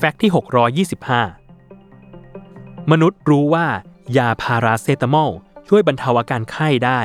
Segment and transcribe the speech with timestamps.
[0.00, 0.30] แฟกต์ที่
[1.20, 3.66] 625 มนุษย์รู้ว่า
[4.16, 5.30] ยาพาราเซตามอล
[5.68, 7.00] ช่วยบรรเทาอาการไข้ได้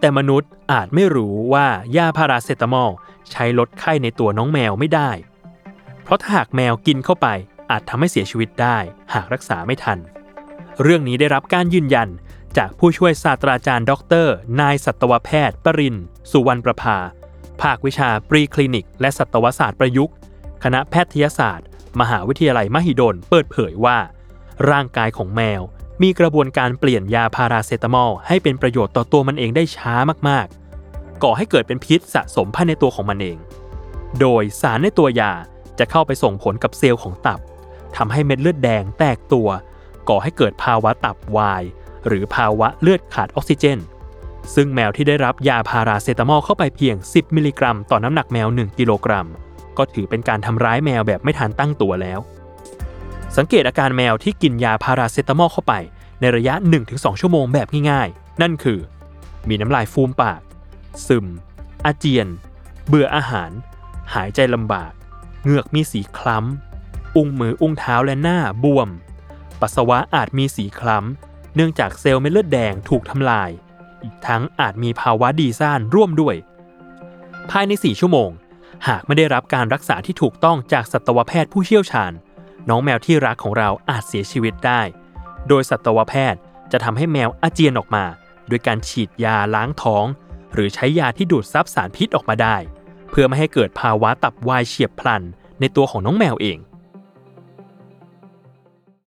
[0.00, 1.66] แต่มนุษย์อาจไม่รู้ว่า
[1.96, 2.90] ยาพาราเซตามอล
[3.30, 5.10] ใช้ลดไข้ในตัวน้องแมวไม่ได้
[6.02, 7.28] เพราะถ้าหากแมวกินเข้าไป
[7.70, 8.78] อาจทำให้เสียชีวิตได้
[9.14, 9.98] หากรักษาไม่ทัน
[10.82, 12.08] เรื่องนี้ได้รับการยืนยัน
[12.58, 13.92] จากผู้ช่วยศาสตราจารย์ ด
[14.24, 14.26] ร
[14.60, 15.96] นายสัตวแพทย์ ปริน
[16.30, 16.96] สุวรรณประภา
[17.62, 20.14] ภาควิชาปรีคลินิก และสัตวศาสตร์ประยุกต์
[20.64, 21.66] คณะแพทยศาสตร์
[22.00, 23.98] มหาวิทยาลัยมหิดลเปิดเผยว่า
[24.70, 25.62] ร่างกายของแมว
[26.02, 29.94] มีกระบวนการเปลี่ยนยาพาราเซตามอลให้เป็นประโยชน์ต่อตัวมันเองได้ช้า
[30.28, 33.38] มากๆ ก่อให้เกิดเป็นพิษสะสมภายในตัวของมันเอง
[34.20, 35.32] โดยสารในตัวยา
[35.78, 37.40] จะเข้าไปส่งผลกับเซลล์ของตับ
[37.96, 39.48] ทำให้เม็ดเลือดแดงแตกตัว
[40.08, 41.62] ก่อให้เกิดภาวะตับวาย
[42.06, 43.78] หรือภาวะเลือดขาดออกซิเจน
[44.54, 49.26] ซึ่งแมวที่ได้รับยาพาราเซตามอลเข้าไปเพียง 10 มิลลิกรัม ต่อน้ำหนักแมว 1 กิโลกรัม
[49.78, 52.20] ก็ถือเป็นการทำร้ายแมวแบบไม่ทันตั้งตัวแล้ว
[53.36, 55.74] สังเกตอาการแมวที่กินยาพาราเซตามอลเข้าไป
[56.20, 56.54] ในระยะ
[56.86, 58.78] 1-2 ชั่วโมงแบบง่ายๆ นั่นคือ
[59.48, 60.40] มีน้ำลายฟูมปาก
[61.06, 61.26] ซึม
[61.84, 62.28] อาเจียน
[62.88, 63.50] เบื่ออาหาร
[64.14, 64.92] หายใจลำบาก
[65.42, 68.88] เหงือกมีสีคล้ำ อุ้งมืออุ้งเท้าและหน้าบวม
[69.60, 73.50] ปัสสาวะอาจมีสีคล้ำ เนื่องจากเซลล์เม็ดเลือดแดงถูกทำลาย
[74.02, 76.36] อีกทั้งอาจมีภาวะดีซ่านร่วมด้วย
[77.50, 78.30] ภายใน 4 ชั่วโมง
[78.88, 82.12] หากไม่ได้รับการรักษาที่ถูกต้องจากสัตวแพทย์ผู้เชี่ยวชาญ
[82.68, 84.80] น้องแมวที่รักของเราอาจเสียชีวิตได้
[85.48, 86.40] โดยสัตวแพทย์
[86.72, 88.04] จะทำให้แมวอาเจียนออกมา
[88.48, 90.06] โดยการฉีดยาล้างท้อง
[90.54, 92.56] หรือใช้ยาที่ดูดซับสารพิษออกมาได้
[93.10, 95.22] เพื่อไม่ให้เกิดภาวะตับวายเฉียบพลัน
[95.60, 96.58] ในตัวของน้องแมวเอง